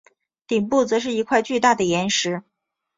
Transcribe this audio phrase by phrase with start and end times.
[0.47, 2.41] 顶部则是一块巨大的岩石。